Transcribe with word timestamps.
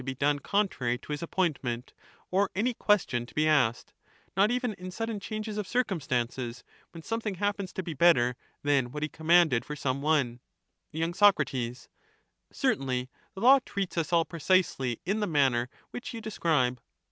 be 0.03 0.15
done 0.15 0.39
contrary 0.39 0.97
to 0.97 1.11
his 1.11 1.21
appointment, 1.21 1.93
or 2.31 2.49
any 2.55 2.73
question 2.73 3.23
to 3.23 3.35
be 3.35 3.45
Law 3.45 3.51
is 3.51 3.51
like 3.51 3.69
asked— 3.75 3.93
not 4.35 4.49
even 4.49 4.73
in 4.73 4.89
sudden 4.89 5.19
changes 5.19 5.59
of 5.59 5.67
circumstances, 5.67 6.63
when 6.89 7.01
^^^ 7.01 7.05
^^^j 7.05 7.07
something 7.07 7.35
happens 7.35 7.71
to 7.71 7.83
be 7.83 7.93
better 7.93 8.35
than 8.63 8.91
what 8.91 9.03
he 9.03 9.07
commanded 9.09 9.63
for 9.63 9.73
ignorant 9.73 9.79
some 9.83 10.01
one. 10.01 10.39
tyrant. 10.91 11.13
Y. 11.13 11.13
Soc, 11.75 11.87
Certainly; 12.51 13.11
the 13.35 13.41
law 13.41 13.59
treats 13.63 13.95
us 13.95 14.11
all 14.11 14.25
precisely 14.25 14.99
in 15.05 15.19
the 15.19 15.27
manner 15.27 15.69
which 15.91 16.15
you 16.15 16.19
describe. 16.19 16.81